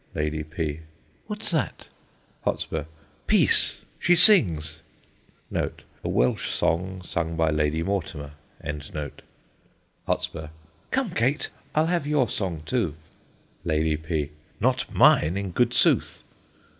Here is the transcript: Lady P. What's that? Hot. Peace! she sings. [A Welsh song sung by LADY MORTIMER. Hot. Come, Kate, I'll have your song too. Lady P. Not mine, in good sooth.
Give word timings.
Lady 0.15 0.41
P. 0.43 0.79
What's 1.27 1.51
that? 1.51 1.87
Hot. 2.43 2.65
Peace! 3.27 3.81
she 3.99 4.15
sings. 4.15 4.79
[A 5.53 5.69
Welsh 6.09 6.49
song 6.49 7.03
sung 7.03 7.35
by 7.37 7.51
LADY 7.51 7.83
MORTIMER. 7.83 8.31
Hot. 10.07 10.49
Come, 10.89 11.11
Kate, 11.11 11.49
I'll 11.75 11.85
have 11.85 12.07
your 12.07 12.27
song 12.27 12.63
too. 12.65 12.95
Lady 13.63 13.95
P. 13.95 14.31
Not 14.59 14.91
mine, 14.91 15.37
in 15.37 15.51
good 15.51 15.71
sooth. 15.71 16.23